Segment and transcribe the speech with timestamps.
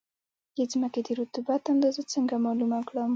[0.57, 3.09] د ځمکې د رطوبت اندازه څنګه معلومه کړم؟